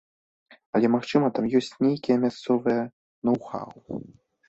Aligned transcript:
Але, 0.77 0.87
магчыма, 0.95 1.27
там 1.39 1.45
ёсць 1.61 1.71
нейкія 1.87 2.17
мясцовыя 2.25 2.81
ноў-хаў. 3.31 3.69